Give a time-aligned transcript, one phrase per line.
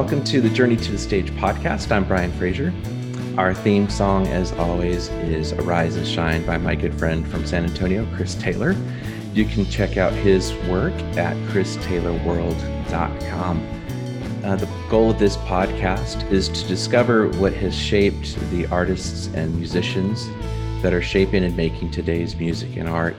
[0.00, 1.92] Welcome to the Journey to the Stage podcast.
[1.92, 2.72] I'm Brian Fraser.
[3.36, 7.64] Our theme song, as always, is Arise and Shine by my good friend from San
[7.64, 8.74] Antonio, Chris Taylor.
[9.34, 14.42] You can check out his work at christaylorworld.com.
[14.42, 19.54] Uh, the goal of this podcast is to discover what has shaped the artists and
[19.54, 20.30] musicians
[20.80, 23.16] that are shaping and making today's music and art.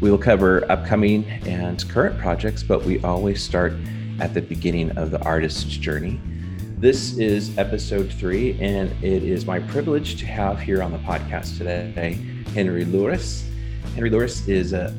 [0.00, 3.74] We will cover upcoming and current projects, but we always start
[4.20, 6.20] at the beginning of the artist's journey.
[6.78, 11.58] This is episode three, and it is my privilege to have here on the podcast
[11.58, 12.14] today
[12.54, 13.44] Henry Louris.
[13.94, 14.90] Henry Louris is a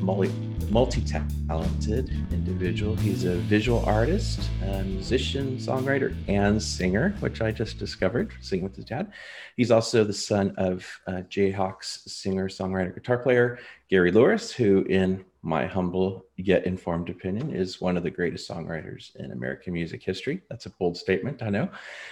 [0.70, 2.96] multi talented individual.
[2.96, 8.76] He's a visual artist, a musician, songwriter, and singer, which I just discovered singing with
[8.76, 9.12] his dad.
[9.56, 15.24] He's also the son of uh, Jayhawks singer, songwriter, guitar player Gary Louris, who, in
[15.48, 20.42] my humble yet informed opinion, is one of the greatest songwriters in American music history.
[20.50, 21.70] That's a bold statement, I know.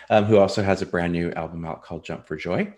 [0.08, 2.72] Um, who also has a brand new album out called Jump for Joy.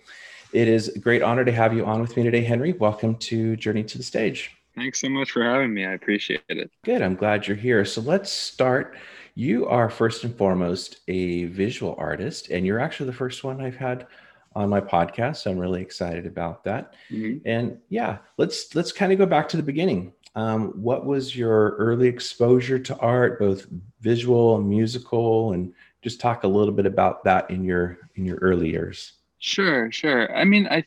[0.53, 2.73] It is a great honor to have you on with me today, Henry.
[2.73, 4.51] Welcome to Journey to the Stage.
[4.75, 5.85] Thanks so much for having me.
[5.85, 6.71] I appreciate it.
[6.85, 7.03] Good.
[7.03, 7.85] I'm glad you're here.
[7.85, 8.97] So let's start.
[9.35, 13.77] You are first and foremost a visual artist, and you're actually the first one I've
[13.77, 14.09] had
[14.55, 15.37] on my podcast.
[15.37, 16.95] So I'm really excited about that.
[17.11, 17.47] Mm-hmm.
[17.47, 20.13] And yeah, let's let's kind of go back to the beginning.
[20.35, 23.67] Um, what was your early exposure to art, both
[24.01, 28.37] visual and musical, and just talk a little bit about that in your in your
[28.39, 29.13] early years.
[29.39, 30.35] Sure, sure.
[30.37, 30.85] I mean, I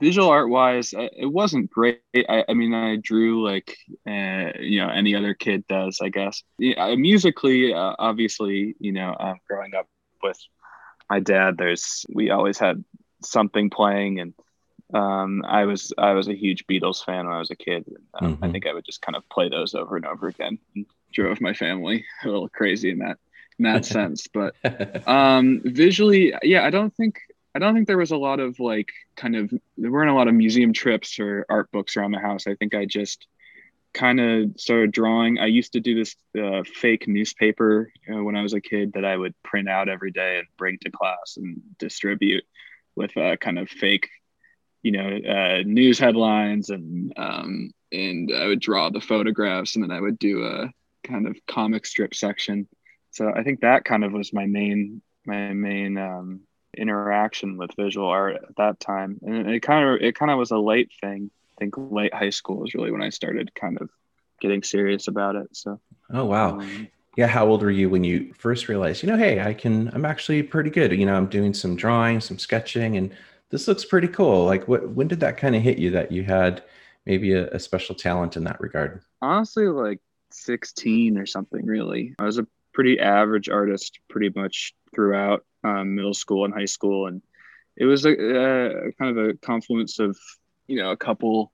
[0.00, 2.00] visual art wise, it wasn't great.
[2.14, 6.42] I, I mean, I drew like uh, you know any other kid does, I guess.
[6.58, 9.86] Yeah, musically, uh, obviously, you know, um, growing up
[10.22, 10.38] with
[11.08, 12.84] my dad, there's we always had
[13.22, 14.34] something playing, and
[14.94, 17.84] um, I was I was a huge Beatles fan when I was a kid.
[18.14, 18.44] Um, mm-hmm.
[18.44, 20.58] I think I would just kind of play those over and over again.
[20.74, 23.18] And drove my family a little crazy in that
[23.58, 24.54] in that sense, but
[25.08, 27.20] um, visually, yeah, I don't think
[27.54, 30.28] I don't think there was a lot of like kind of there weren't a lot
[30.28, 32.46] of museum trips or art books around the house.
[32.46, 33.26] I think I just
[33.92, 35.38] kind of started drawing.
[35.38, 39.04] I used to do this uh, fake newspaper uh, when I was a kid that
[39.04, 42.44] I would print out every day and bring to class and distribute
[42.94, 44.08] with uh, kind of fake,
[44.82, 49.90] you know, uh, news headlines and um, and I would draw the photographs and then
[49.90, 52.68] I would do a kind of comic strip section.
[53.10, 56.40] So I think that kind of was my main my main um,
[56.76, 59.18] interaction with visual art at that time.
[59.22, 61.30] And it kind of it kind of was a late thing.
[61.56, 63.90] I think late high school is really when i started kind of
[64.40, 65.48] getting serious about it.
[65.52, 65.80] So
[66.12, 66.60] oh wow.
[66.60, 69.90] um, yeah how old were you when you first realized you know hey i can
[69.92, 70.92] i'm actually pretty good.
[70.92, 73.14] You know i'm doing some drawing some sketching and
[73.50, 74.44] this looks pretty cool.
[74.44, 76.62] Like what when did that kind of hit you that you had
[77.06, 79.02] maybe a, a special talent in that regard?
[79.20, 80.00] Honestly like
[80.32, 82.14] 16 or something really.
[82.18, 87.06] I was a pretty average artist pretty much throughout um, middle school and high school,
[87.06, 87.22] and
[87.76, 90.16] it was a, a, kind of a confluence of
[90.66, 91.50] you know a couple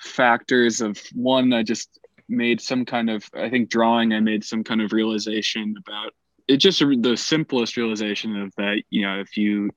[0.00, 1.98] factors of one I just
[2.28, 6.12] made some kind of I think drawing I made some kind of realization about
[6.48, 9.70] it just the simplest realization of that you know if you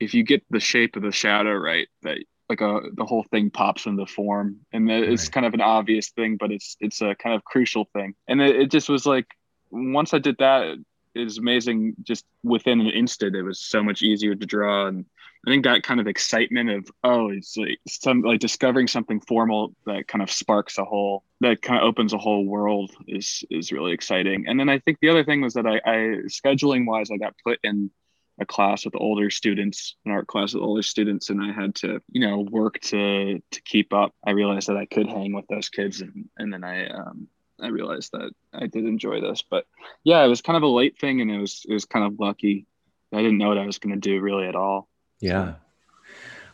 [0.00, 2.18] if you get the shape of the shadow right that
[2.48, 5.32] like a the whole thing pops into form and it's right.
[5.32, 8.56] kind of an obvious thing but it's it's a kind of crucial thing and it,
[8.56, 9.26] it just was like
[9.70, 10.76] once I did that,
[11.14, 11.94] it was amazing.
[12.02, 15.06] Just within an instant, it was so much easier to draw, and
[15.46, 19.74] I think that kind of excitement of oh, it's like some like discovering something formal
[19.86, 23.72] that kind of sparks a whole that kind of opens a whole world is is
[23.72, 24.46] really exciting.
[24.46, 27.34] And then I think the other thing was that I, I scheduling wise, I got
[27.44, 27.90] put in
[28.38, 32.00] a class with older students, an art class with older students, and I had to,
[32.10, 34.14] you know, work to to keep up.
[34.26, 37.28] I realized that I could hang with those kids, and and then I um,
[37.60, 39.42] I realized that I did enjoy this.
[39.42, 39.66] But
[40.04, 42.20] yeah, it was kind of a late thing, and it was it was kind of
[42.20, 42.66] lucky.
[43.12, 44.88] I didn't know what I was going to do really at all.
[45.20, 45.54] Yeah.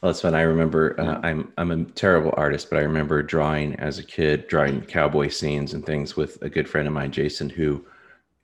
[0.00, 0.34] Well, that's fun.
[0.34, 4.48] I remember uh, I'm I'm a terrible artist, but I remember drawing as a kid,
[4.48, 7.84] drawing cowboy scenes and things with a good friend of mine, Jason, who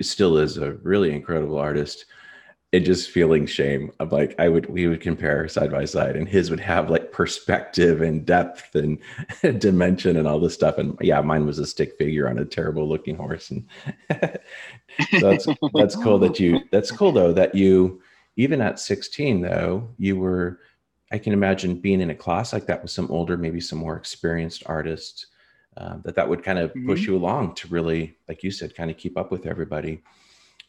[0.01, 2.07] still is a really incredible artist
[2.73, 6.29] and just feeling shame of like I would we would compare side by side and
[6.29, 8.99] his would have like perspective and depth and
[9.59, 10.77] dimension and all this stuff.
[10.77, 13.51] And yeah mine was a stick figure on a terrible looking horse.
[13.51, 13.67] And
[14.11, 18.03] so that's that's cool that you that's cool though that you
[18.37, 20.61] even at 16 though you were
[21.11, 23.97] I can imagine being in a class like that with some older maybe some more
[23.97, 25.27] experienced artists
[25.79, 26.87] uh, that that would kind of mm-hmm.
[26.87, 30.03] push you along to really like you said kind of keep up with everybody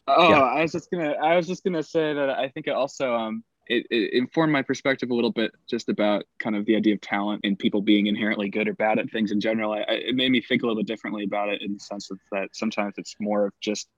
[0.06, 0.40] Oh, yeah.
[0.40, 3.44] I was just gonna I was just gonna say that I think it also um
[3.66, 7.00] it, it, informed my perspective a little bit just about kind of the idea of
[7.00, 9.72] talent and people being inherently good or bad at things in general.
[9.72, 12.18] I, it made me think a little bit differently about it in the sense of
[12.32, 13.88] that sometimes it's more of just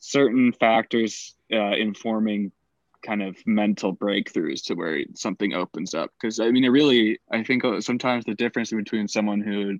[0.00, 2.52] certain factors uh, informing
[3.04, 7.44] kind of mental breakthroughs to where something opens up because i mean it really i
[7.44, 9.78] think uh, sometimes the difference between someone who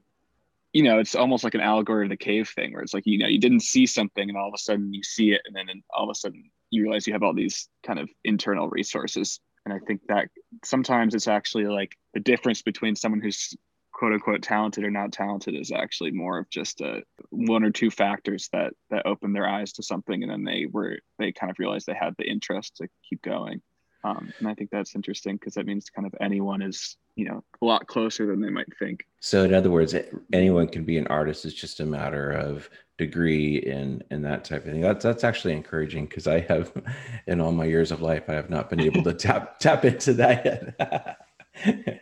[0.78, 3.18] you know it's almost like an allegory of the cave thing where it's like you
[3.18, 5.66] know you didn't see something and all of a sudden you see it and then
[5.92, 9.40] all of a sudden you realize you have all these kind of internal resources.
[9.64, 10.28] And i think that
[10.64, 13.56] sometimes it's actually like the difference between someone who's
[13.92, 17.90] quote unquote talented or not talented is actually more of just a one or two
[17.90, 21.58] factors that that open their eyes to something and then they were they kind of
[21.58, 23.60] realized they had the interest to keep going
[24.04, 27.42] um, and i think that's interesting because that means kind of anyone is you know
[27.60, 29.04] a lot closer than they might think.
[29.20, 29.94] So in other words
[30.32, 31.44] anyone can be an artist.
[31.44, 34.80] It's just a matter of degree and and that type of thing.
[34.80, 36.72] That's that's actually encouraging because i have
[37.26, 40.14] in all my years of life i have not been able to tap tap into
[40.14, 41.18] that yet.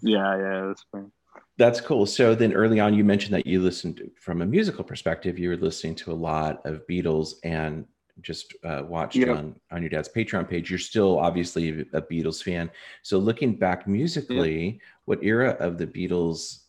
[0.00, 1.10] Yeah, yeah, that's fine.
[1.58, 2.06] That's cool.
[2.06, 5.48] So then early on, you mentioned that you listened to, from a musical perspective, you
[5.48, 7.84] were listening to a lot of Beatles and
[8.20, 9.30] just uh, watched yep.
[9.30, 10.70] on, on your dad's Patreon page.
[10.70, 12.70] You're still obviously a Beatles fan.
[13.02, 16.64] So looking back musically, what era of the Beatles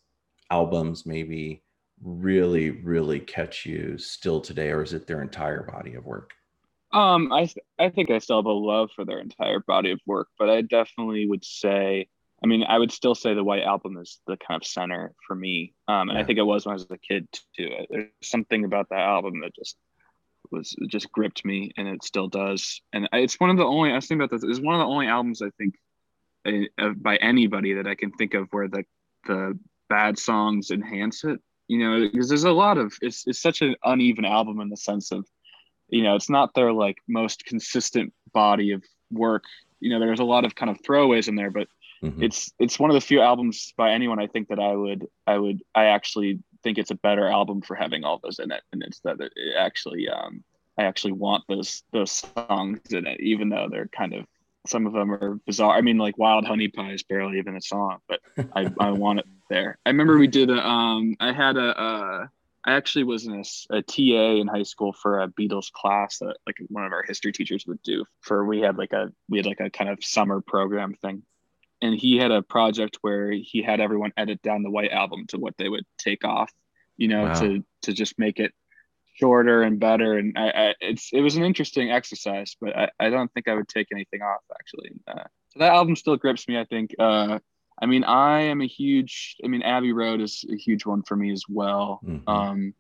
[0.50, 1.62] albums maybe
[2.02, 6.32] really, really catch you still today, or is it their entire body of work?
[6.92, 7.50] Um, I
[7.80, 10.62] I think I still have a love for their entire body of work, but I
[10.62, 12.08] definitely would say,
[12.44, 15.36] I mean, I would still say the White Album is the kind of center for
[15.36, 15.74] me.
[15.88, 16.20] Um, and yeah.
[16.20, 17.70] I think it was when I was a kid too.
[17.90, 19.78] There's something about that album that just
[20.52, 22.82] was just gripped me, and it still does.
[22.92, 24.44] And it's one of the only I was thinking about this.
[24.44, 25.76] It's one of the only albums I think
[26.78, 28.84] uh, by anybody that I can think of where the
[29.26, 29.58] the
[29.90, 31.40] bad songs enhance it.
[31.68, 34.78] You know, because there's a lot of it's it's such an uneven album in the
[34.78, 35.26] sense of
[35.90, 39.44] you know, it's not their like most consistent body of work.
[39.80, 41.68] You know, there's a lot of kind of throwaways in there, but
[42.04, 42.24] mm-hmm.
[42.24, 45.38] it's it's one of the few albums by anyone I think that I would I
[45.38, 48.84] would I actually think it's a better album for having all those in it, and
[48.84, 50.44] it's that it actually um,
[50.78, 54.26] I actually want those those songs in it, even though they're kind of
[54.66, 55.76] some of them are bizarre.
[55.76, 58.22] I mean, like Wild Honey Pie is barely even a song, but
[58.56, 59.78] I, I want it there.
[59.86, 62.30] I remember we did a um I had a,
[62.66, 66.38] I actually was in a, a, TA in high school for a Beatles class that
[66.48, 69.46] like one of our history teachers would do for we had like a we had
[69.46, 71.24] like a kind of summer program thing.
[71.84, 75.38] And he had a project where he had everyone edit down the white album to
[75.38, 76.52] what they would take off,
[76.98, 77.40] you know, wow.
[77.42, 78.54] to to just make it
[79.16, 80.18] shorter and better.
[80.18, 83.56] And I, I, it's it was an interesting exercise, but I, I don't think I
[83.56, 84.92] would take anything off actually.
[85.08, 86.58] Uh, so that album still grips me.
[86.58, 87.40] I think uh,
[87.82, 89.36] I mean, I am a huge.
[89.44, 92.00] I mean, Abbey Road is a huge one for me as well.
[92.06, 92.30] Mm-hmm.
[92.30, 92.74] Um,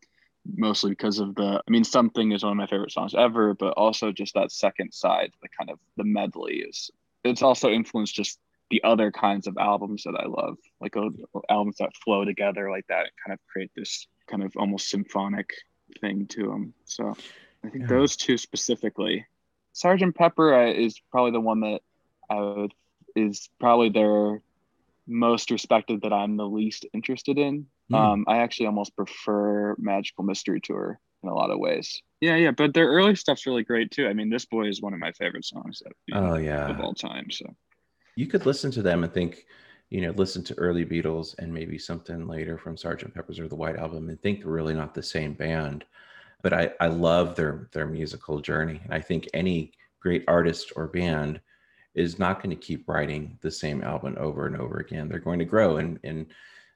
[0.55, 1.61] mostly because of the.
[1.67, 4.93] I mean, something is one of my favorite songs ever, but also just that second
[4.93, 6.91] side, the kind of the medley is.
[7.23, 8.39] It's also influenced just
[8.73, 11.09] the other kinds of albums that I love, like uh,
[11.47, 15.53] albums that flow together like that, and kind of create this kind of almost symphonic
[16.01, 16.73] thing to them.
[16.85, 17.15] So,
[17.63, 17.87] I think yeah.
[17.87, 19.27] those two specifically.
[19.73, 21.81] Sergeant Pepper is probably the one that
[22.31, 22.73] I would
[23.15, 24.41] is probably their
[25.05, 27.67] most respected that I'm the least interested in.
[27.91, 27.95] Mm.
[27.95, 32.01] Um, I actually almost prefer Magical Mystery Tour in a lot of ways.
[32.21, 34.07] Yeah, yeah, but their early stuff's really great too.
[34.07, 36.95] I mean, this boy is one of my favorite songs oh know, yeah of all
[36.95, 37.29] time.
[37.29, 37.45] So
[38.15, 39.45] you could listen to them and think,
[39.89, 43.55] you know, listen to early Beatles and maybe something later from Sergeant Pepper's or the
[43.55, 45.85] White Album and think they're really not the same band.
[46.41, 48.81] But I, I love their their musical journey.
[48.83, 51.39] And I think any great artist or band
[51.95, 55.07] is not going to keep writing the same album over and over again.
[55.07, 56.25] They're going to grow and, and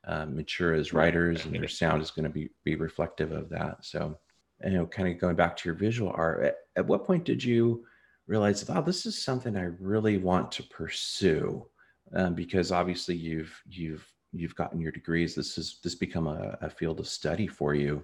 [0.06, 3.84] uh, mature as writers, and their sound is going to be, be reflective of that.
[3.84, 4.18] So,
[4.64, 7.44] you know, kind of going back to your visual art, at, at what point did
[7.44, 7.86] you
[8.28, 11.66] realize, oh, this is something I really want to pursue?
[12.14, 15.36] Um, because obviously you've you've you've gotten your degrees.
[15.36, 18.04] This has this become a, a field of study for you.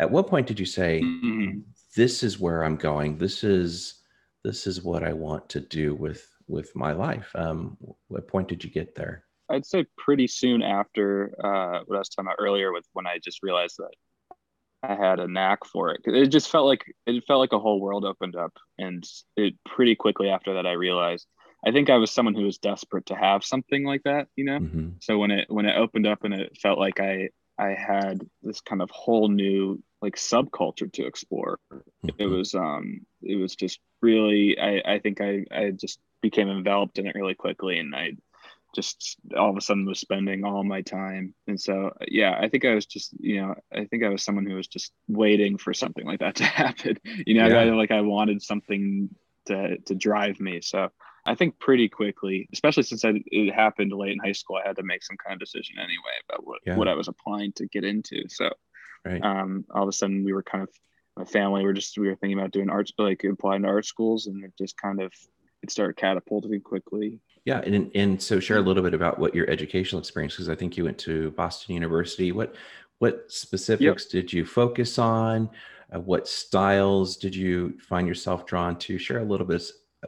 [0.00, 1.60] At what point did you say, mm-hmm.
[1.94, 3.18] "This is where I'm going.
[3.18, 4.02] This is
[4.42, 7.30] this is what I want to do with with my life.
[7.34, 7.76] Um,
[8.08, 9.24] what point did you get there?
[9.50, 13.18] I'd say pretty soon after uh, what I was talking about earlier, with when I
[13.22, 13.94] just realized that
[14.90, 16.00] I had a knack for it.
[16.04, 19.04] It just felt like it felt like a whole world opened up, and
[19.36, 21.26] it pretty quickly after that I realized.
[21.66, 24.58] I think I was someone who was desperate to have something like that, you know.
[24.58, 24.88] Mm-hmm.
[25.00, 28.60] So when it when it opened up and it felt like I I had this
[28.60, 31.58] kind of whole new like subculture to explore.
[31.72, 32.08] Mm-hmm.
[32.18, 36.98] It was um it was just really I I think I I just became enveloped
[36.98, 38.12] in it really quickly and I
[38.74, 41.34] just all of a sudden was spending all my time.
[41.46, 44.46] And so, yeah, I think I was just, you know, I think I was someone
[44.46, 46.98] who was just waiting for something like that to happen.
[47.04, 47.60] You know, yeah.
[47.60, 49.10] I, like I wanted something
[49.46, 50.60] to to drive me.
[50.60, 50.90] So
[51.26, 54.76] I think pretty quickly, especially since I, it happened late in high school, I had
[54.76, 56.76] to make some kind of decision anyway about what, yeah.
[56.76, 58.24] what I was applying to get into.
[58.28, 58.50] So
[59.04, 59.22] right.
[59.22, 60.68] um, all of a sudden we were kind of
[61.16, 64.26] my family were just we were thinking about doing arts, like applying to art schools,
[64.26, 65.12] and it just kind of
[65.62, 67.20] it started catapulting quickly.
[67.44, 70.54] Yeah, and and so share a little bit about what your educational experience because I
[70.54, 72.32] think you went to Boston University.
[72.32, 72.54] What
[72.98, 74.10] what specifics yep.
[74.10, 75.50] did you focus on?
[75.94, 78.96] Uh, what styles did you find yourself drawn to?
[78.98, 79.62] Share a little bit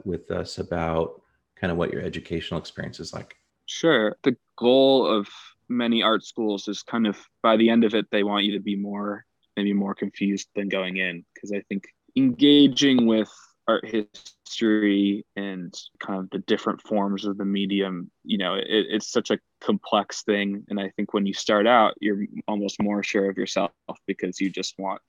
[0.05, 1.21] with us about
[1.57, 3.37] kind of what your educational experience is like.
[3.67, 4.17] Sure.
[4.23, 5.29] The goal of
[5.69, 8.61] many art schools is kind of by the end of it, they want you to
[8.61, 9.25] be more,
[9.57, 11.25] maybe more confused than going in.
[11.35, 11.85] Because I think
[12.17, 13.31] engaging with
[13.69, 19.11] art history and kind of the different forms of the medium, you know, it, it's
[19.11, 20.65] such a complex thing.
[20.69, 23.73] And I think when you start out, you're almost more sure of yourself
[24.07, 25.01] because you just want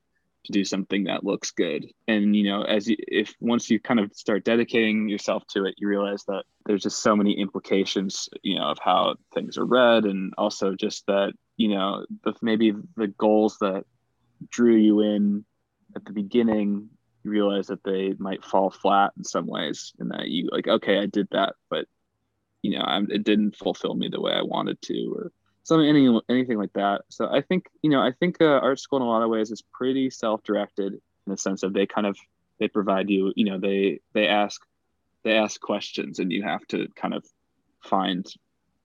[0.45, 3.99] to do something that looks good and you know as you if once you kind
[3.99, 8.55] of start dedicating yourself to it you realize that there's just so many implications you
[8.55, 13.07] know of how things are read and also just that you know the, maybe the
[13.07, 13.83] goals that
[14.49, 15.43] drew you in
[15.95, 16.89] at the beginning
[17.27, 20.99] you realize that they might fall flat in some ways and that you like okay
[20.99, 21.85] i did that but
[22.61, 25.31] you know I'm, it didn't fulfill me the way i wanted to or
[25.67, 27.01] something any, anything like that.
[27.09, 29.51] So i think you know i think uh, art school in a lot of ways
[29.51, 32.17] is pretty self-directed in the sense of they kind of
[32.59, 34.61] they provide you you know they they ask
[35.23, 37.25] they ask questions and you have to kind of
[37.83, 38.25] find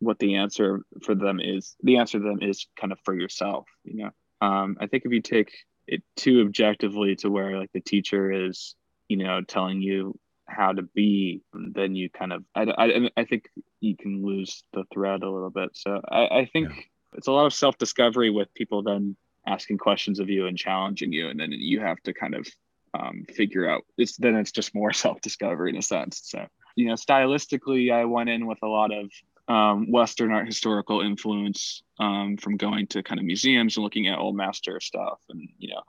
[0.01, 3.67] what the answer for them is the answer to them is kind of for yourself
[3.85, 4.11] you know.
[4.47, 5.53] Um, i think if you take
[5.93, 8.75] it too objectively to where like the teacher is
[9.09, 10.19] you know telling you
[10.53, 13.49] how to be, then you kind of, I, I, I think
[13.81, 15.71] you can lose the thread a little bit.
[15.75, 16.83] So I, I think yeah.
[17.15, 21.13] it's a lot of self discovery with people then asking questions of you and challenging
[21.13, 21.29] you.
[21.29, 22.47] And then you have to kind of
[22.95, 26.21] um, figure out it's then it's just more self discovery in a sense.
[26.25, 26.47] So,
[26.77, 29.11] you know, stylistically, I went in with a lot of
[29.49, 34.19] um, Western art historical influence um, from going to kind of museums and looking at
[34.19, 35.21] old master stuff.
[35.29, 35.83] And, you know,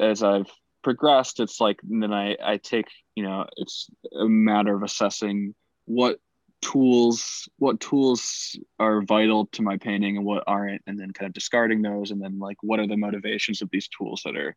[0.00, 0.50] as I've
[0.82, 6.18] progressed, it's like then I, I take, you know, it's a matter of assessing what
[6.62, 11.34] tools what tools are vital to my painting and what aren't and then kind of
[11.34, 14.56] discarding those and then like what are the motivations of these tools that are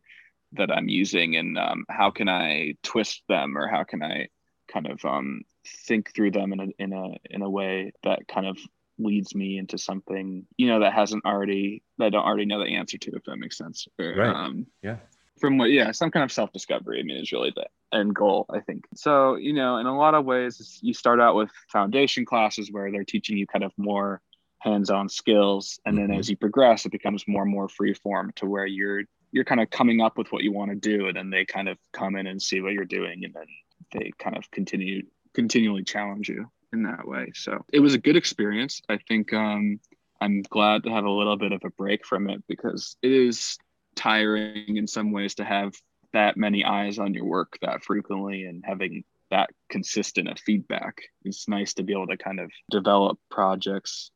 [0.52, 4.26] that i'm using and um, how can i twist them or how can i
[4.72, 8.46] kind of um, think through them in a, in a in a way that kind
[8.46, 8.58] of
[8.98, 12.76] leads me into something you know that hasn't already that i don't already know the
[12.76, 13.88] answer to if that makes sense.
[13.98, 14.34] Or, right.
[14.34, 14.96] um, yeah.
[15.40, 18.60] from what yeah some kind of self-discovery i mean is really the end goal i
[18.60, 18.84] think.
[18.94, 22.90] So you know in a lot of ways you start out with foundation classes where
[22.90, 24.20] they're teaching you kind of more
[24.58, 26.08] hands-on skills and mm-hmm.
[26.08, 29.02] then as you progress it becomes more and more free form to where you're
[29.32, 31.68] you're kind of coming up with what you want to do and then they kind
[31.68, 33.46] of come in and see what you're doing and then
[33.92, 35.02] they kind of continue
[35.34, 39.80] continually challenge you in that way so it was a good experience i think um
[40.20, 43.58] i'm glad to have a little bit of a break from it because it is
[43.96, 45.74] tiring in some ways to have
[46.12, 51.02] that many eyes on your work that frequently and having that consistent of feedback.
[51.24, 54.10] It's nice to be able to kind of develop projects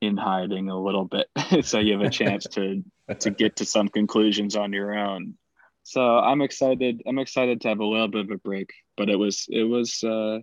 [0.00, 1.26] in hiding a little bit
[1.62, 2.82] so you have a chance to
[3.18, 5.34] to get to some conclusions on your own.
[5.82, 9.16] So I'm excited I'm excited to have a little bit of a break, but it
[9.16, 10.38] was it was uh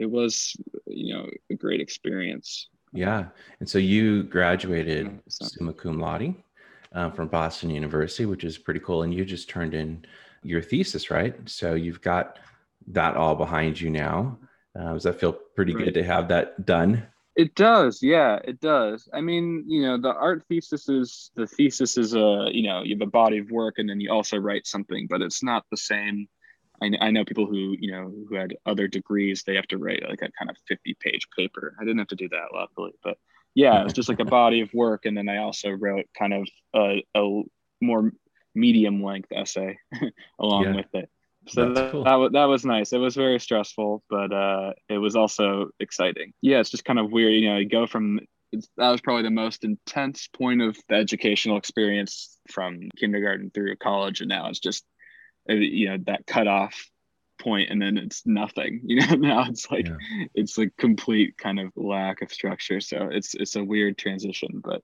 [0.00, 2.68] it was you know a great experience.
[2.92, 3.26] Yeah.
[3.60, 6.34] And so you graduated summa cum laude
[6.92, 9.02] uh, from Boston University, which is pretty cool.
[9.02, 10.04] And you just turned in
[10.42, 11.36] your thesis, right?
[11.48, 12.38] So you've got
[12.88, 14.38] that all behind you now.
[14.78, 15.84] Uh, does that feel pretty right.
[15.84, 17.06] good to have that done?
[17.36, 19.08] It does, yeah, it does.
[19.14, 22.96] I mean, you know, the art thesis is the thesis is a you know you
[22.96, 25.76] have a body of work and then you also write something, but it's not the
[25.76, 26.28] same.
[26.82, 29.42] I, I know people who you know who had other degrees.
[29.42, 31.74] They have to write like a kind of fifty page paper.
[31.80, 33.18] I didn't have to do that luckily, but
[33.54, 35.06] yeah, it's just like a body of work.
[35.06, 37.42] And then I also wrote kind of a, a
[37.80, 38.12] more
[38.54, 39.78] medium length essay
[40.38, 40.76] along yeah.
[40.76, 41.10] with it.
[41.48, 42.04] So that, cool.
[42.04, 42.92] that, that was nice.
[42.92, 46.32] It was very stressful, but uh, it was also exciting.
[46.42, 47.32] Yeah, it's just kind of weird.
[47.32, 48.20] You know, you go from
[48.52, 54.20] that was probably the most intense point of the educational experience from kindergarten through college,
[54.20, 54.84] and now it's just
[55.48, 56.90] you know that cutoff
[57.40, 60.26] point and then it's nothing you know now it's like yeah.
[60.34, 64.82] it's a complete kind of lack of structure so it's it's a weird transition but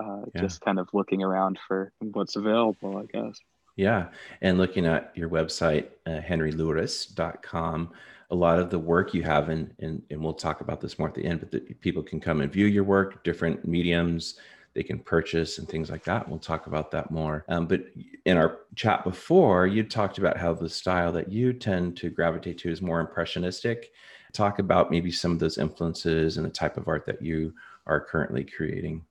[0.00, 0.40] uh, yeah.
[0.40, 3.38] just kind of looking around for what's available i guess
[3.76, 4.08] yeah
[4.42, 7.90] and looking at your website uh, henrylouris.com
[8.30, 11.08] a lot of the work you have in, in and we'll talk about this more
[11.08, 14.38] at the end but people can come and view your work different mediums
[14.74, 16.28] they can purchase and things like that.
[16.28, 17.44] We'll talk about that more.
[17.48, 17.84] Um, but
[18.24, 22.58] in our chat before, you talked about how the style that you tend to gravitate
[22.58, 23.92] to is more impressionistic.
[24.32, 27.54] Talk about maybe some of those influences and the type of art that you
[27.86, 29.04] are currently creating.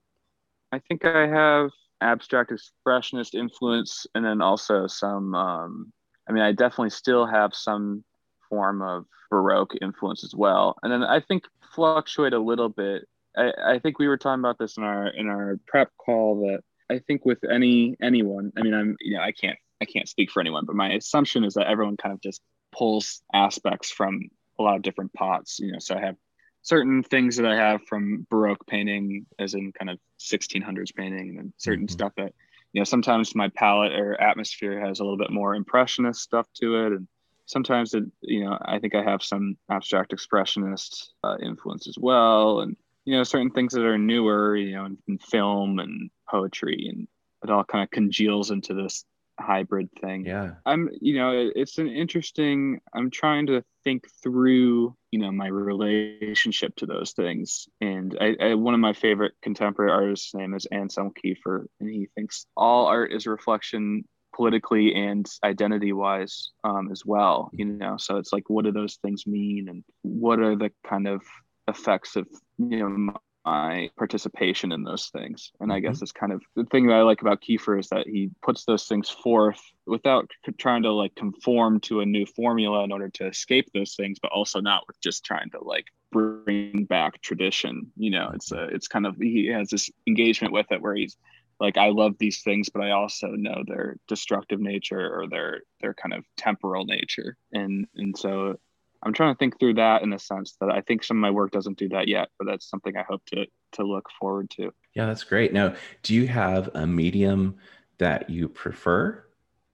[0.72, 5.94] I think I have abstract expressionist influence and then also some um,
[6.28, 8.04] I mean, I definitely still have some
[8.50, 10.78] form of Baroque influence as well.
[10.84, 13.08] And then I think fluctuate a little bit.
[13.36, 16.62] I, I think we were talking about this in our in our prep call that
[16.90, 20.32] I think with any anyone, I mean, I'm you know, I can't I can't speak
[20.32, 24.22] for anyone, but my assumption is that everyone kind of just pulls aspects from
[24.60, 25.60] a lot of different pots.
[25.60, 26.16] You know, so I have
[26.62, 31.54] certain things that I have from Baroque painting, as in kind of 1600s painting, and
[31.58, 31.94] certain mm-hmm.
[31.94, 32.34] stuff that
[32.74, 36.86] you know sometimes my palette or atmosphere has a little bit more impressionist stuff to
[36.86, 37.08] it, and
[37.46, 42.62] sometimes it you know I think I have some abstract expressionist uh, influence as well,
[42.62, 46.88] and you know certain things that are newer, you know, in, in film and poetry,
[46.90, 47.08] and
[47.44, 49.06] it all kind of congeals into this
[49.40, 50.26] hybrid thing.
[50.26, 50.52] Yeah.
[50.66, 56.76] I'm, you know, it's an interesting, I'm trying to think through, you know, my relationship
[56.78, 57.68] to those things.
[57.82, 62.10] And I, I one of my favorite contemporary artists' name is Anselm Kiefer, and he
[62.16, 64.06] thinks all art is reflection
[64.36, 68.98] politically and identity wise um, as well, you know, so it's like, what do those
[69.04, 69.68] things mean?
[69.70, 71.22] And what are the kind of
[71.68, 72.28] effects of,
[72.58, 73.14] you know,
[73.46, 75.52] my participation in those things.
[75.60, 76.04] And I guess mm-hmm.
[76.04, 78.88] it's kind of the thing that I like about Kiefer is that he puts those
[78.88, 83.70] things forth without trying to like conform to a new formula in order to escape
[83.74, 87.92] those things, but also not with just trying to like bring back tradition.
[87.98, 91.18] You know, it's a, it's kind of, he has this engagement with it where he's
[91.60, 95.94] like, I love these things, but I also know their destructive nature or their, their
[95.94, 97.36] kind of temporal nature.
[97.52, 98.58] And, and so
[99.06, 101.32] I'm trying to think through that in a sense that I think some of my
[101.32, 104.72] work doesn't do that yet, but that's something I hope to to look forward to.
[104.94, 105.54] Yeah, that's great.
[105.54, 107.58] Now, do you have a medium
[107.98, 109.24] that you prefer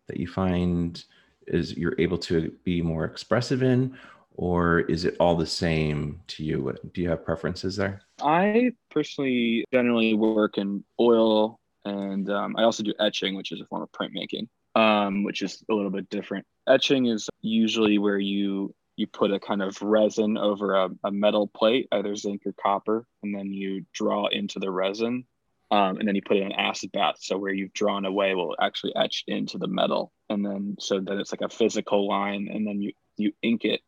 [0.08, 1.04] that you find
[1.48, 3.98] is you're able to be more expressive in
[4.34, 6.74] or is it all the same to you?
[6.94, 8.02] Do you have preferences there?
[8.22, 13.66] I personally generally work in oil and um, I also do etching, which is a
[13.66, 16.46] form of printmaking, um, which is a little bit different.
[16.68, 21.48] Etching is usually where you you put a kind of resin over a, a metal
[21.48, 25.24] plate, either zinc or copper, and then you draw into the resin.
[25.72, 27.16] Um, and then you put it in acid bath.
[27.20, 30.12] So where you've drawn away will actually etch into the metal.
[30.30, 32.50] And then so then it's like a physical line.
[32.52, 33.82] And then you you ink it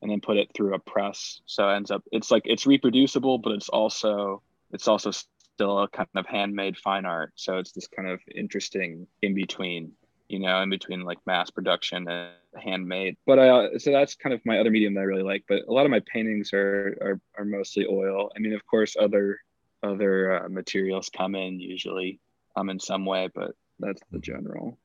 [0.00, 1.40] and then put it through a press.
[1.44, 4.40] So it ends up it's like it's reproducible, but it's also
[4.72, 7.32] it's also still a kind of handmade fine art.
[7.34, 9.92] So it's this kind of interesting in between
[10.28, 13.16] you know, in between like mass production and handmade.
[13.26, 15.44] But I, uh, so that's kind of my other medium that I really like.
[15.48, 18.30] But a lot of my paintings are are, are mostly oil.
[18.34, 19.40] I mean, of course, other
[19.82, 22.20] other uh, materials come in usually
[22.56, 24.78] um in some way, but that's the general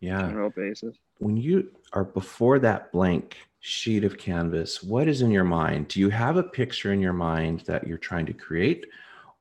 [0.00, 0.96] yeah general basis.
[1.18, 5.88] When you are before that blank sheet of canvas, what is in your mind?
[5.88, 8.86] Do you have a picture in your mind that you're trying to create,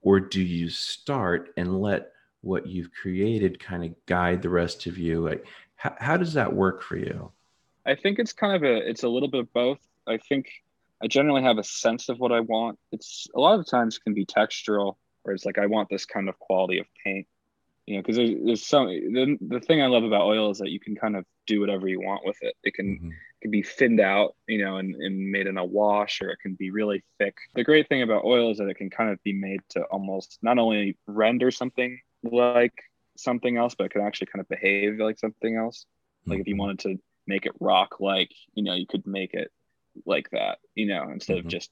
[0.02, 2.14] or do you start and let
[2.46, 5.24] what you've created kind of guide the rest of you?
[5.28, 7.32] Like how, how does that work for you?
[7.86, 9.80] I think it's kind of a it's a little bit of both.
[10.08, 10.50] I think
[11.04, 12.80] i generally have a sense of what i want.
[12.92, 16.30] It's a lot of times can be textural where it's like i want this kind
[16.30, 17.28] of quality of paint
[17.88, 20.70] you know because there's, there's some the, the thing i love about oil is that
[20.70, 22.56] you can kind of do whatever you want with it.
[22.64, 23.10] It can mm-hmm.
[23.42, 26.56] can be thinned out you know and, and made in a wash or it can
[26.56, 27.38] be really thick.
[27.54, 30.40] The great thing about oil is that it can kind of be made to almost
[30.42, 32.00] not only render something
[32.32, 32.74] like
[33.18, 35.86] something else, but it could actually kind of behave like something else.
[36.26, 36.62] Like if you mm-hmm.
[36.62, 39.52] wanted to make it rock like, you know, you could make it
[40.06, 41.48] like that, you know, instead mm-hmm.
[41.48, 41.72] of just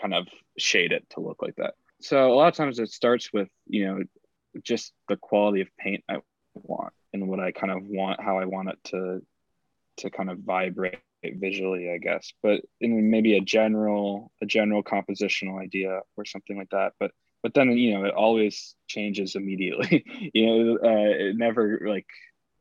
[0.00, 0.26] kind of
[0.58, 1.74] shade it to look like that.
[2.00, 4.02] So a lot of times it starts with, you know,
[4.62, 6.18] just the quality of paint I
[6.54, 9.22] want and what I kind of want, how I want it to
[9.98, 12.32] to kind of vibrate visually, I guess.
[12.42, 16.92] But in maybe a general a general compositional idea or something like that.
[17.00, 17.12] But
[17.46, 20.04] but then you know it always changes immediately.
[20.34, 22.08] You know uh, it never like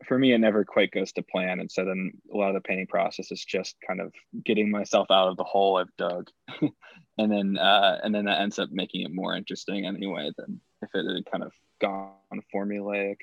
[0.05, 1.59] for me it never quite goes to plan.
[1.59, 5.07] And so then a lot of the painting process is just kind of getting myself
[5.09, 6.29] out of the hole i've dug.
[7.17, 10.89] And then uh, and then that ends up making it more interesting anyway than if
[10.93, 13.17] it had kind of gone formulaic.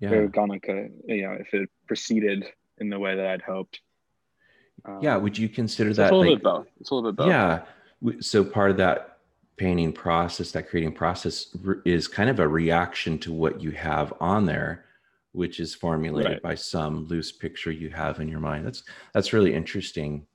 [0.00, 0.10] Yeah.
[0.10, 2.44] or gone like a you know if it proceeded
[2.78, 3.80] in the way that i'd hoped.
[4.84, 6.66] Um, yeah would you consider that it's a little like, bit both.
[6.80, 7.28] It's a little bit both.
[7.28, 7.62] Yeah.
[8.20, 9.11] So part of that
[9.62, 14.44] painting process, that creating process is kind of a reaction to what you have on
[14.44, 14.86] there,
[15.30, 16.42] which is formulated right.
[16.42, 18.66] by some loose picture you have in your mind.
[18.66, 18.82] That's
[19.14, 20.26] that's really interesting.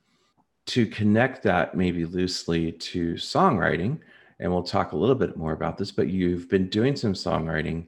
[0.68, 4.00] To connect that maybe loosely to songwriting,
[4.40, 7.88] and we'll talk a little bit more about this, but you've been doing some songwriting.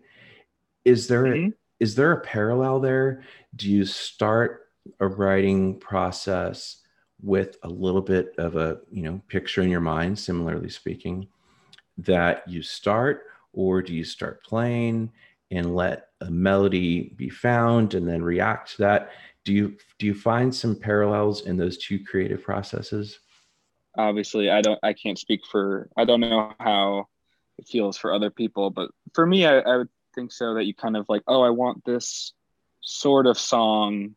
[0.83, 1.51] Is there mm-hmm.
[1.79, 3.23] is there a parallel there?
[3.55, 4.67] Do you start
[4.99, 6.81] a writing process
[7.21, 11.27] with a little bit of a you know picture in your mind similarly speaking
[11.97, 15.11] that you start or do you start playing
[15.51, 19.11] and let a melody be found and then react to that.
[19.43, 23.19] Do you do you find some parallels in those two creative processes?
[23.97, 27.07] Obviously, I don't I can't speak for I don't know how
[27.57, 30.73] it feels for other people, but for me I, I would think so that you
[30.73, 32.33] kind of like, oh, I want this
[32.81, 34.15] sort of song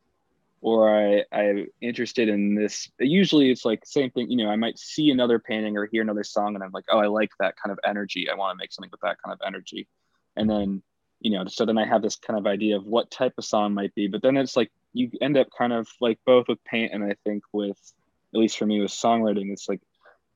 [0.63, 2.89] or I, I'm interested in this.
[3.01, 6.23] Usually it's like same thing, you know, I might see another painting or hear another
[6.23, 8.31] song and I'm like, oh, I like that kind of energy.
[8.31, 9.89] I want to make something with that kind of energy.
[10.37, 10.83] And then,
[11.21, 13.75] you know, so then I have this kind of idea of what type of song
[13.75, 14.07] might be.
[14.07, 17.17] But then it's like you end up kind of like both with paint and I
[17.25, 17.79] think with,
[18.33, 19.81] at least for me with songwriting, it's like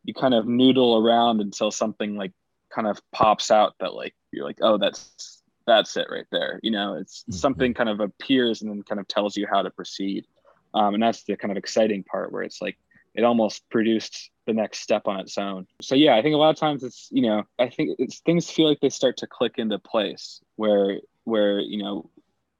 [0.03, 2.33] you kind of noodle around until something like
[2.75, 5.36] kind of pops out that like you're like, oh, that's
[5.67, 6.61] that's it right there.
[6.63, 7.33] You know, it's mm-hmm.
[7.33, 10.27] something kind of appears and then kind of tells you how to proceed.
[10.75, 12.79] Um, and that's the kind of exciting part where it's like
[13.15, 15.67] it almost produced the next step on its own.
[15.81, 18.51] So yeah, I think a lot of times it's you know I think it's things
[18.51, 22.11] feel like they start to click into place where where you know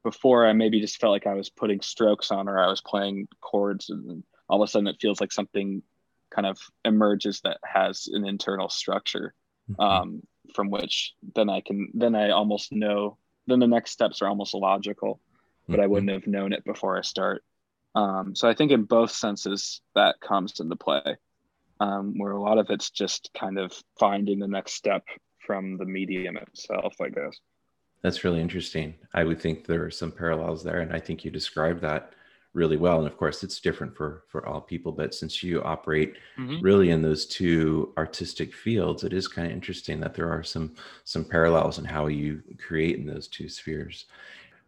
[0.03, 3.29] before I maybe just felt like I was putting strokes on or I was playing
[3.41, 5.83] chords and all of a sudden it feels like something
[6.31, 9.35] kind of emerges that has an internal structure.
[9.71, 9.81] Mm-hmm.
[9.81, 10.23] Um,
[10.55, 14.55] from which then I can then I almost know then the next steps are almost
[14.55, 15.21] logical,
[15.69, 15.83] but mm-hmm.
[15.83, 17.45] I wouldn't have known it before I start.
[17.95, 21.17] Um, so I think in both senses that comes into play,
[21.81, 25.05] um, where a lot of it's just kind of finding the next step
[25.39, 27.39] from the medium itself, I guess.
[28.03, 28.95] That's really interesting.
[29.15, 32.13] I would think there are some parallels there, and I think you described that
[32.57, 36.15] really well and of course it's different for for all people but since you operate
[36.39, 36.59] mm-hmm.
[36.61, 40.75] really in those two artistic fields it is kind of interesting that there are some
[41.05, 44.07] some parallels in how you create in those two spheres.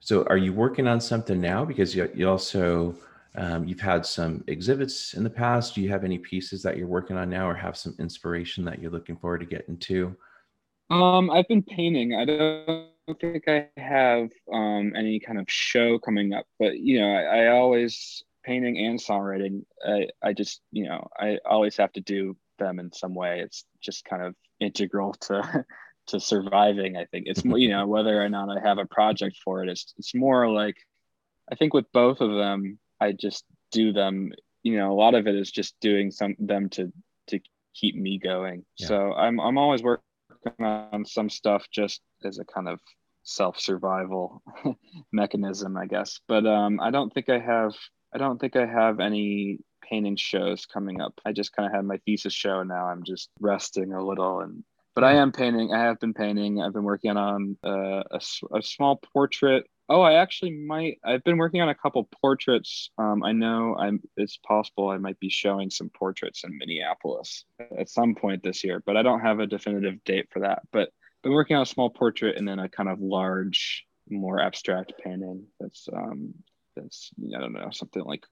[0.01, 1.64] So are you working on something now?
[1.64, 2.94] Because you, you also
[3.35, 5.74] um, you've had some exhibits in the past.
[5.74, 8.81] Do you have any pieces that you're working on now or have some inspiration that
[8.81, 10.16] you're looking forward to getting to?
[10.90, 12.14] Um i've been painting.
[12.14, 17.01] I don't don't think I have um, any kind of show coming up, but you
[17.01, 19.62] know, I, I, always painting and songwriting.
[19.87, 23.40] I, I just you know I always have to do them in some way.
[23.40, 25.64] It's just kind of integral to
[26.09, 26.97] to surviving.
[26.97, 29.68] I think it's more you know whether or not I have a project for it.
[29.68, 30.77] It's it's more like
[31.51, 34.33] I think with both of them, I just do them.
[34.62, 36.92] You know, a lot of it is just doing some them to
[37.29, 37.40] to
[37.75, 38.64] keep me going.
[38.77, 38.88] Yeah.
[38.88, 40.03] So I'm I'm always working
[40.61, 42.81] on some stuff just as a kind of
[43.28, 44.42] self survival
[45.12, 46.20] mechanism, I guess.
[46.26, 47.74] But um, I don't think I have.
[48.12, 51.20] I don't think I have any painting shows coming up.
[51.24, 54.40] I just kind of had my thesis show, and now I'm just resting a little.
[54.40, 54.64] And
[54.94, 55.72] but I am painting.
[55.72, 56.62] I have been painting.
[56.62, 58.20] I've been working on uh, a,
[58.54, 59.66] a small portrait.
[59.90, 60.98] Oh, I actually might.
[61.04, 62.90] I've been working on a couple portraits.
[62.98, 64.00] Um, I know I'm.
[64.16, 67.44] It's possible I might be showing some portraits in Minneapolis
[67.78, 70.62] at some point this year, but I don't have a definitive date for that.
[70.72, 70.90] But
[71.22, 75.44] been working on a small portrait and then a kind of large, more abstract painting
[75.61, 76.33] that's um
[76.74, 78.24] that's I don't know something like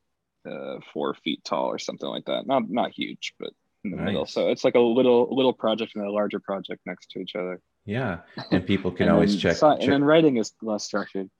[0.48, 2.46] uh, four feet tall or something like that.
[2.46, 3.50] Not not huge, but
[3.84, 4.06] in the nice.
[4.06, 4.26] middle.
[4.26, 7.60] So it's like a little little project and a larger project next to each other.
[7.84, 8.18] Yeah,
[8.50, 9.82] and people can always then, check, so, check.
[9.82, 11.30] And then writing is less structured.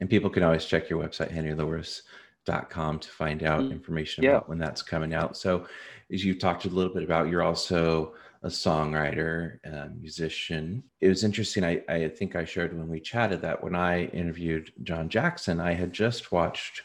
[0.00, 4.30] And people can always check your website, henrylouris.com, to find out mm, information yeah.
[4.30, 5.36] about when that's coming out.
[5.36, 5.66] So,
[6.12, 10.82] as you've talked a little bit about, you're also a songwriter, a musician.
[11.00, 11.64] It was interesting.
[11.64, 15.72] I, I think I shared when we chatted that when I interviewed John Jackson, I
[15.72, 16.82] had just watched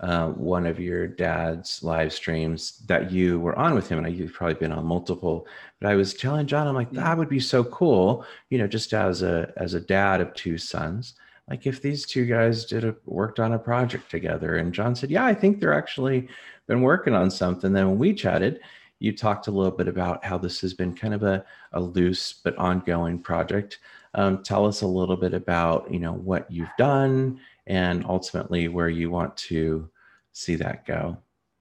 [0.00, 4.32] uh, one of your dad's live streams that you were on with him, and you've
[4.32, 5.46] probably been on multiple.
[5.80, 8.92] But I was telling John, I'm like, that would be so cool, you know, just
[8.92, 11.14] as a as a dad of two sons.
[11.48, 15.10] Like if these two guys did a, worked on a project together, and John said,
[15.10, 16.28] yeah, I think they're actually
[16.66, 17.72] been working on something.
[17.72, 18.60] Then when we chatted,
[19.02, 22.32] you talked a little bit about how this has been kind of a, a loose
[22.32, 23.80] but ongoing project.
[24.14, 28.88] Um, tell us a little bit about you know what you've done and ultimately where
[28.88, 29.90] you want to
[30.32, 31.16] see that go.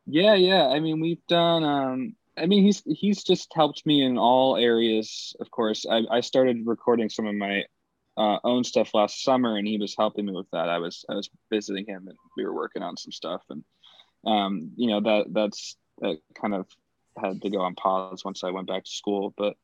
[0.06, 0.68] Yeah, yeah.
[0.68, 1.64] I mean, we've done.
[1.64, 5.36] Um, I mean, he's he's just helped me in all areas.
[5.40, 7.64] Of course, I, I started recording some of my
[8.18, 10.70] uh, own stuff last summer, and he was helping me with that.
[10.70, 13.64] I was I was visiting him, and we were working on some stuff, and
[14.28, 16.68] um, you know that that's that kind of
[17.22, 19.34] had to go on pause once I went back to school.
[19.38, 19.56] But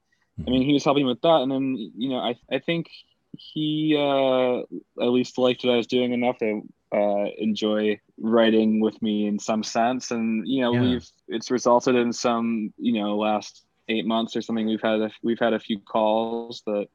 [0.45, 2.89] I mean, he was helping with that, and then you know, I I think
[3.37, 4.59] he uh,
[5.03, 9.39] at least liked what I was doing enough to uh, enjoy writing with me in
[9.39, 10.81] some sense, and you know, yeah.
[10.81, 14.67] we've it's resulted in some you know last eight months or something.
[14.67, 16.87] We've had a, we've had a few calls that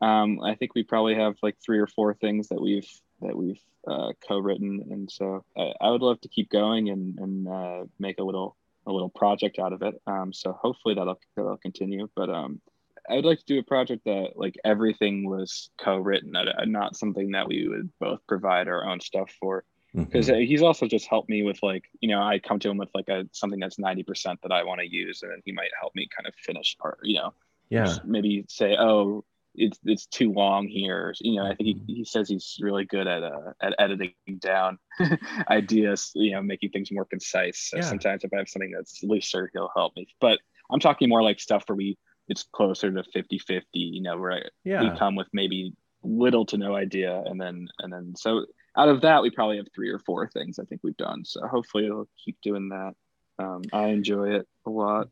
[0.00, 2.88] um, I think we probably have like three or four things that we've
[3.20, 7.48] that we've uh, co-written, and so I, I, would love to keep going and and
[7.48, 9.94] uh, make a little a little project out of it.
[10.06, 12.08] Um, so hopefully that'll that'll continue.
[12.14, 12.60] But um,
[13.08, 16.32] I'd like to do a project that like everything was co-written,
[16.66, 19.64] not something that we would both provide our own stuff for.
[19.94, 20.42] Because mm-hmm.
[20.42, 23.08] he's also just helped me with like you know I come to him with like
[23.08, 25.96] a something that's ninety percent that I want to use, and then he might help
[25.96, 27.00] me kind of finish part.
[27.02, 27.34] You know,
[27.70, 29.24] yeah, maybe say oh
[29.60, 31.14] it's it's too long here.
[31.20, 31.84] You know, I think he, mm-hmm.
[31.86, 34.78] he says he's really good at uh, at editing down
[35.50, 37.68] ideas, you know, making things more concise.
[37.70, 37.82] So yeah.
[37.82, 40.08] sometimes if I have something that's looser, he'll help me.
[40.20, 44.50] But I'm talking more like stuff where we it's closer to 50-50, you know, where
[44.64, 44.82] yeah.
[44.82, 48.46] we come with maybe little to no idea and then and then so
[48.78, 51.24] out of that we probably have three or four things I think we've done.
[51.24, 52.94] So hopefully we'll keep doing that.
[53.38, 55.08] Um, I enjoy it a lot.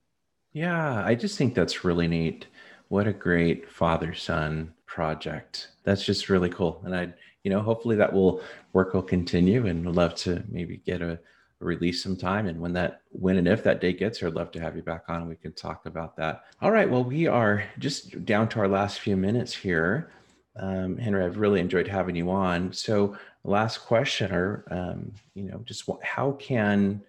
[0.52, 2.46] Yeah, I just think that's really neat
[2.88, 5.68] what a great father son project.
[5.84, 6.82] That's just really cool.
[6.84, 7.12] And I,
[7.44, 11.18] you know, hopefully that will work will continue and would love to maybe get a,
[11.60, 12.46] release sometime.
[12.46, 14.82] And when that, when and if that date gets here, I'd love to have you
[14.82, 15.28] back on.
[15.28, 16.44] We can talk about that.
[16.60, 16.88] All right.
[16.88, 20.12] Well, we are just down to our last few minutes here.
[20.56, 22.72] Um, Henry, I've really enjoyed having you on.
[22.72, 27.00] So, last question, or um, you know, just what, how can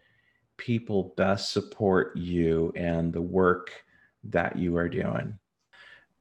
[0.58, 3.72] people best support you and the work
[4.26, 5.38] that you are doing?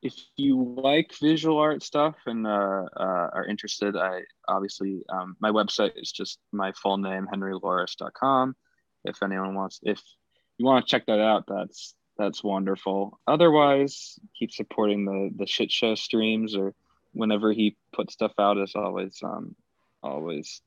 [0.02, 5.50] If you like visual art stuff and uh, uh, are interested, I obviously um, my
[5.50, 8.54] website is just my full name henrylouris.com.
[9.04, 10.00] If anyone wants, if
[10.56, 13.18] you want to check that out, that's that's wonderful.
[13.26, 16.74] Otherwise, keep supporting the the shit show streams or
[17.12, 19.56] whenever he puts stuff out is always um,
[20.02, 20.62] always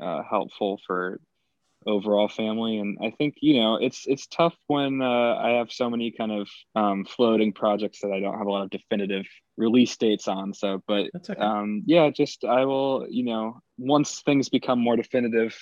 [0.00, 1.20] uh, helpful for
[1.86, 5.88] overall family and i think you know it's it's tough when uh, i have so
[5.88, 9.24] many kind of um, floating projects that i don't have a lot of definitive
[9.56, 11.40] release dates on so but okay.
[11.40, 15.56] um, yeah just i will you know once things become more definitive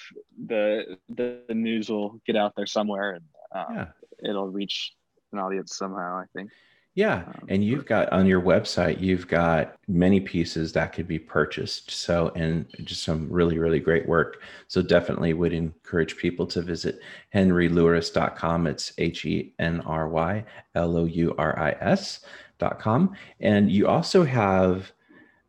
[0.47, 3.87] the the, the news will get out there somewhere and um, yeah.
[4.29, 4.93] it'll reach
[5.33, 6.51] an audience somehow i think
[6.95, 7.25] yeah.
[7.27, 11.91] Um, and you've got on your website, you've got many pieces that could be purchased.
[11.91, 14.43] So, and just some really, really great work.
[14.69, 17.01] So, definitely would encourage people to visit
[17.35, 18.67] henrylouris.com.
[18.69, 20.45] It's H E N R Y
[20.77, 23.17] L O U R I S.com.
[23.41, 24.93] And you also have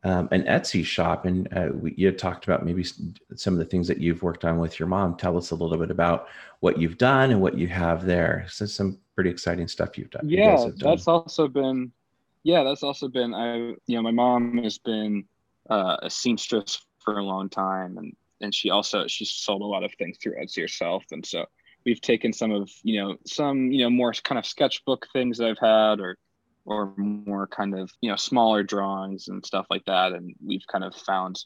[0.03, 1.25] um, an Etsy shop.
[1.25, 2.83] And uh, we, you talked about maybe
[3.35, 5.15] some of the things that you've worked on with your mom.
[5.15, 6.27] Tell us a little bit about
[6.61, 8.47] what you've done and what you have there.
[8.49, 10.27] So, some pretty exciting stuff you've done.
[10.27, 10.75] Yeah, done.
[10.77, 11.91] that's also been,
[12.43, 13.33] yeah, that's also been.
[13.33, 13.55] I,
[13.87, 15.25] you know, my mom has been
[15.69, 19.83] uh, a seamstress for a long time, and and she also she sold a lot
[19.83, 21.45] of things through Etsy herself, and so
[21.85, 25.47] we've taken some of you know some you know more kind of sketchbook things that
[25.49, 26.17] I've had, or
[26.65, 30.83] or more kind of you know smaller drawings and stuff like that, and we've kind
[30.83, 31.43] of found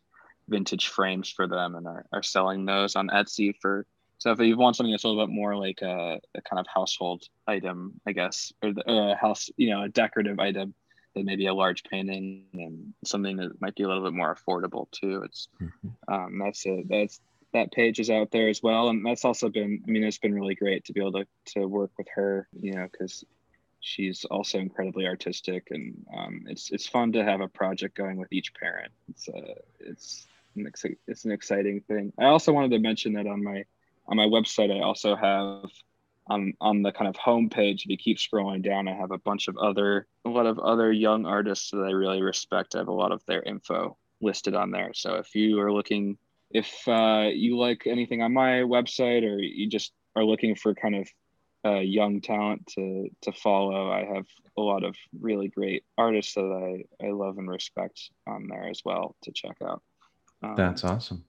[0.47, 3.85] vintage frames for them and are, are selling those on Etsy for
[4.19, 6.67] so if you want something that's a little bit more like a, a kind of
[6.67, 10.73] household item, I guess, or the uh, house, you know, a decorative item,
[11.15, 14.89] than maybe a large painting and something that might be a little bit more affordable
[14.91, 15.23] too.
[15.23, 16.13] It's mm-hmm.
[16.13, 17.19] um, that's a that's
[17.53, 19.81] that page is out there as well, and that's also been.
[19.87, 22.73] I mean, it's been really great to be able to to work with her, you
[22.73, 23.23] know, because
[23.79, 28.31] she's also incredibly artistic, and um, it's it's fun to have a project going with
[28.31, 28.91] each parent.
[29.09, 30.71] It's uh, it's an
[31.07, 32.13] it's an exciting thing.
[32.19, 33.63] I also wanted to mention that on my
[34.09, 35.69] on my website, I also have
[36.27, 37.81] on on the kind of homepage.
[37.81, 40.91] If you keep scrolling down, I have a bunch of other a lot of other
[40.91, 42.75] young artists that I really respect.
[42.75, 44.91] I have a lot of their info listed on there.
[44.93, 46.17] So if you are looking,
[46.51, 50.95] if uh, you like anything on my website, or you just are looking for kind
[50.95, 51.07] of
[51.65, 54.25] uh, young talent to to follow, I have
[54.57, 58.81] a lot of really great artists that I I love and respect on there as
[58.83, 59.81] well to check out.
[60.41, 61.25] Um, That's awesome.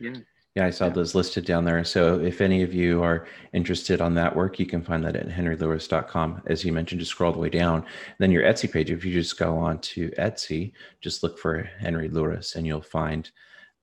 [0.00, 0.16] Yeah.
[0.54, 0.92] Yeah, I saw yeah.
[0.92, 1.82] those listed down there.
[1.82, 5.28] So if any of you are interested on that work, you can find that at
[5.28, 6.42] henrylouris.com.
[6.46, 7.84] As you mentioned, just scroll the way down.
[8.18, 12.08] then your Etsy page, if you just go on to Etsy, just look for Henry
[12.08, 13.30] Louris and you'll find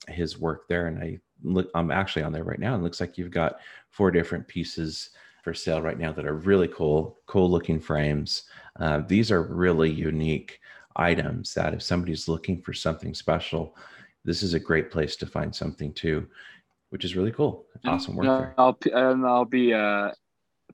[0.07, 0.87] his work there.
[0.87, 2.75] And I look, I'm actually on there right now.
[2.75, 5.09] It looks like you've got four different pieces
[5.43, 8.43] for sale right now that are really cool, cool looking frames.
[8.79, 10.59] Uh, these are really unique
[10.95, 13.75] items that if somebody's looking for something special,
[14.23, 16.27] this is a great place to find something too
[16.91, 17.65] which is really cool.
[17.85, 18.53] Awesome work there.
[18.57, 20.11] I'll and I'll be uh,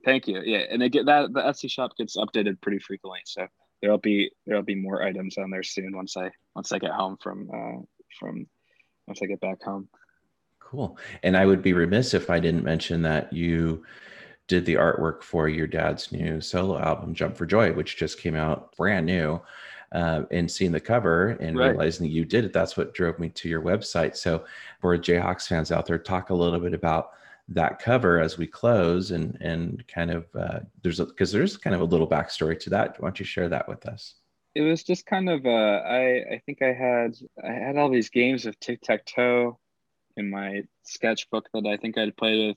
[0.04, 0.42] thank you.
[0.44, 3.46] Yeah, and they get that the Etsy shop gets updated pretty frequently, so
[3.80, 7.16] there'll be there'll be more items on there soon once I once I get home
[7.22, 7.82] from uh,
[8.18, 8.46] from
[9.06, 9.88] once I get back home.
[10.58, 10.98] Cool.
[11.22, 13.84] And I would be remiss if I didn't mention that you
[14.48, 18.34] did the artwork for your dad's new solo album, Jump for Joy, which just came
[18.34, 19.40] out brand new
[19.92, 21.70] uh, and seeing the cover and right.
[21.70, 24.16] realizing that you did it, that's what drove me to your website.
[24.16, 24.44] So,
[24.80, 27.12] for Jayhawks fans out there, talk a little bit about
[27.50, 31.80] that cover as we close and and kind of uh, there's because there's kind of
[31.80, 33.00] a little backstory to that.
[33.00, 34.14] Why don't you share that with us?
[34.58, 38.10] it was just kind of uh, I I think I had I had all these
[38.10, 39.58] games of tic tac toe
[40.16, 42.56] in my sketchbook that I think I'd played with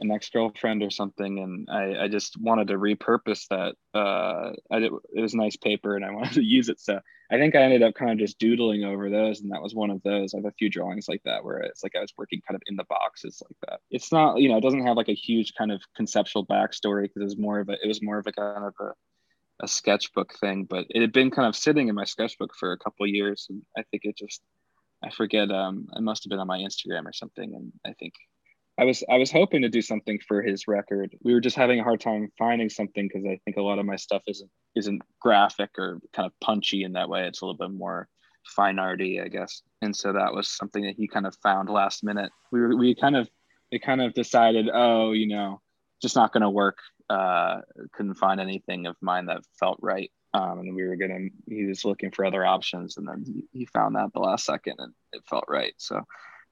[0.00, 4.92] an ex-girlfriend or something and I, I just wanted to repurpose that uh I did,
[5.14, 6.80] it was nice paper and I wanted to use it.
[6.80, 9.74] So I think I ended up kind of just doodling over those and that was
[9.74, 10.34] one of those.
[10.34, 12.62] I have a few drawings like that where it's like I was working kind of
[12.66, 13.80] in the boxes like that.
[13.90, 17.22] It's not you know it doesn't have like a huge kind of conceptual backstory because
[17.22, 18.92] it was more of a it was more of a kind of a
[19.64, 22.78] a sketchbook thing but it had been kind of sitting in my sketchbook for a
[22.78, 24.42] couple years and I think it just
[25.02, 28.12] I forget um it must have been on my Instagram or something and I think
[28.78, 31.16] I was I was hoping to do something for his record.
[31.22, 33.86] We were just having a hard time finding something because I think a lot of
[33.86, 37.26] my stuff isn't isn't graphic or kind of punchy in that way.
[37.26, 38.08] It's a little bit more
[38.44, 39.62] fine arty, I guess.
[39.82, 42.30] And so that was something that he kind of found last minute.
[42.52, 43.30] We were we kind of
[43.70, 45.60] it kind of decided, oh, you know,
[46.02, 46.78] just not going to work.
[47.08, 47.60] Uh,
[47.92, 50.10] couldn't find anything of mine that felt right.
[50.34, 51.28] Um, and we were gonna.
[51.48, 54.74] He was looking for other options, and then he, he found that the last second,
[54.78, 55.72] and it felt right.
[55.78, 56.02] So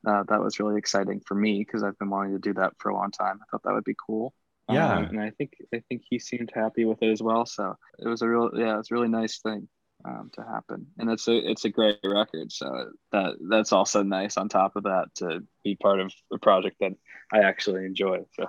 [0.06, 2.90] uh, that was really exciting for me because I've been wanting to do that for
[2.90, 3.40] a long time.
[3.40, 4.34] I thought that would be cool.
[4.70, 7.44] Yeah, um, and I think I think he seemed happy with it as well.
[7.44, 9.68] So it was a real yeah, it's a really nice thing
[10.06, 12.50] um, to happen, and it's a it's a great record.
[12.50, 16.76] So that that's also nice on top of that to be part of a project
[16.80, 16.92] that
[17.30, 18.20] I actually enjoy.
[18.32, 18.46] So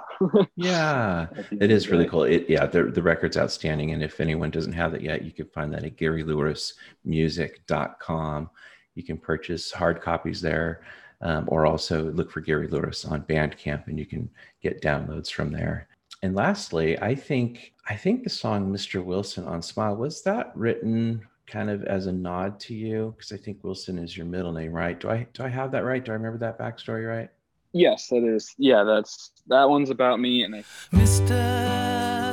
[0.55, 2.23] yeah, it is really cool.
[2.23, 5.47] It yeah, the the record's outstanding, and if anyone doesn't have it yet, you can
[5.47, 8.49] find that at GaryLourisMusic.com.
[8.93, 10.81] You can purchase hard copies there
[11.21, 14.29] um, or also look for Gary Louris on Bandcamp and you can
[14.61, 15.87] get downloads from there.
[16.23, 19.03] And lastly, I think I think the song Mr.
[19.03, 23.37] Wilson on Smile was that written kind of as a nod to you because I
[23.37, 24.99] think Wilson is your middle name, right?
[24.99, 26.03] Do I do I have that right?
[26.03, 27.29] Do I remember that backstory right?
[27.73, 28.55] Yes, that is.
[28.57, 31.25] Yeah, that's that one's about me and I Mr.
[31.27, 32.24] Mr.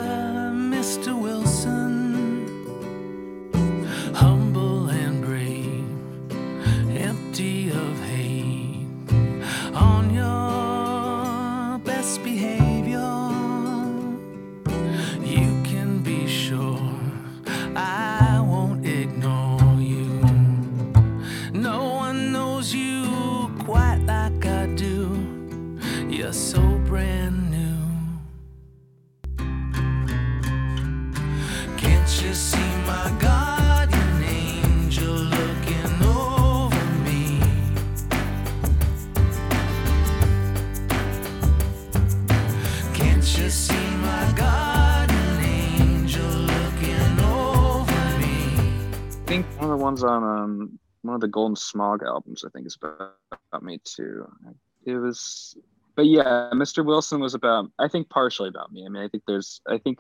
[49.93, 53.17] ones on um one of the Golden Smog albums I think is about,
[53.51, 54.27] about me too.
[54.85, 55.57] It was
[55.95, 56.85] but yeah, Mr.
[56.85, 58.85] Wilson was about I think partially about me.
[58.87, 59.99] I mean I think there's I think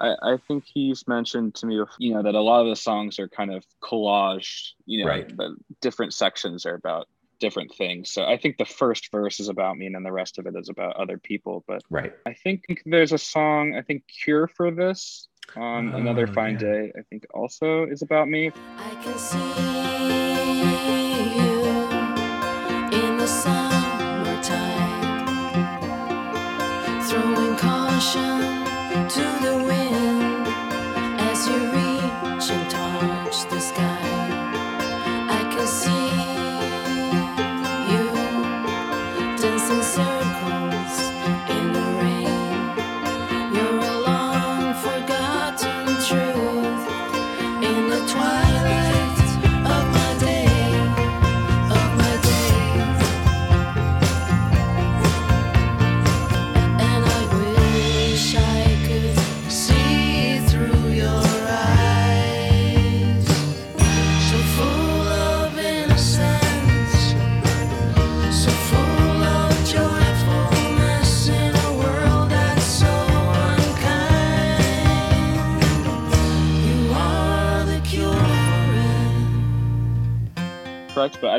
[0.00, 3.18] I, I think he's mentioned to me, you know, that a lot of the songs
[3.18, 5.36] are kind of collage, you know, Right.
[5.36, 7.06] the different sections are about
[7.40, 8.10] different things.
[8.10, 10.54] So I think the first verse is about me and then the rest of it
[10.56, 11.64] is about other people.
[11.66, 12.12] But Right.
[12.24, 16.58] I think there's a song, I think Cure for This on Oh, Another Fine yeah.
[16.60, 18.52] Day, I think also is about me.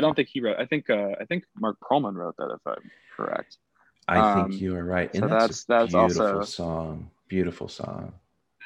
[0.04, 0.56] Don't think he wrote.
[0.58, 3.56] I think uh, I think Marc Perlman wrote that, if I'm correct.
[4.06, 5.10] I Um, think you are right.
[5.14, 7.10] And so that's, that's- a that's beautiful also- song.
[7.28, 8.12] Beautiful song.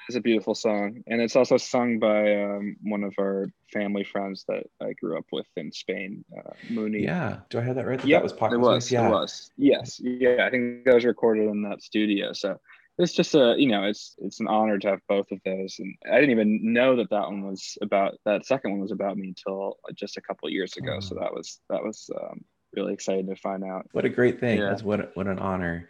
[0.09, 4.45] It's a beautiful song, and it's also sung by um, one of our family friends
[4.49, 7.03] that I grew up with in Spain, uh, Mooney.
[7.05, 7.41] Yeah.
[7.51, 7.99] Do I have that right?
[8.01, 8.91] That, Yeah, that was Paco's it was.
[8.91, 9.07] Yeah.
[9.07, 9.51] It was.
[9.59, 10.01] Yes.
[10.03, 10.47] Yeah.
[10.47, 12.33] I think that was recorded in that studio.
[12.33, 12.59] So
[12.99, 15.77] it's just a, you know, it's it's an honor to have both of those.
[15.79, 19.17] And I didn't even know that that one was about that second one was about
[19.17, 20.99] me until just a couple of years ago.
[21.01, 22.45] So that was that was um,
[22.75, 23.87] really exciting to find out.
[23.93, 24.59] What a great thing.
[24.59, 24.71] Yeah.
[24.71, 25.89] That's what what an honor.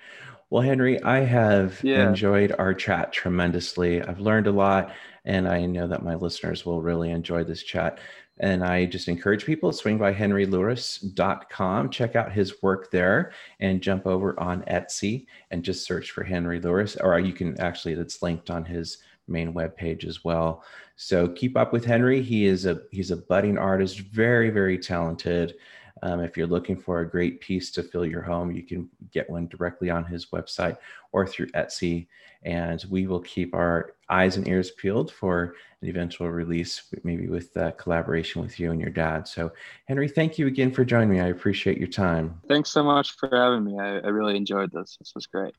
[0.50, 2.08] Well, Henry, I have Yeah.
[2.08, 4.02] enjoyed our chat tremendously.
[4.02, 4.92] I've learned a lot,
[5.28, 8.00] And I know that my listeners will really enjoy this chat.
[8.40, 13.82] And I just encourage people to swing by henrylouris.com, check out his work there, and
[13.82, 16.96] jump over on Etsy and just search for Henry Louris.
[17.02, 20.64] Or you can actually, it's linked on his main webpage as well.
[20.96, 22.22] So keep up with Henry.
[22.22, 25.54] He is a he's a budding artist, very very talented.
[26.02, 29.28] Um, if you're looking for a great piece to fill your home, you can get
[29.28, 30.76] one directly on his website
[31.12, 32.06] or through Etsy.
[32.44, 37.56] And we will keep our eyes and ears peeled for an eventual release, maybe with
[37.56, 39.26] uh, collaboration with you and your dad.
[39.26, 39.52] So,
[39.86, 41.20] Henry, thank you again for joining me.
[41.20, 42.40] I appreciate your time.
[42.48, 43.78] Thanks so much for having me.
[43.78, 44.96] I, I really enjoyed this.
[44.98, 45.54] This was great.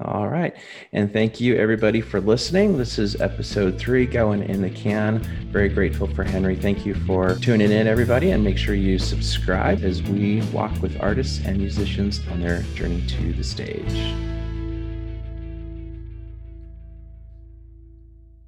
[0.00, 0.56] All right.
[0.94, 2.78] And thank you, everybody, for listening.
[2.78, 5.18] This is episode three going in the can.
[5.52, 6.56] Very grateful for Henry.
[6.56, 8.30] Thank you for tuning in, everybody.
[8.30, 13.06] And make sure you subscribe as we walk with artists and musicians on their journey
[13.06, 14.41] to the stage.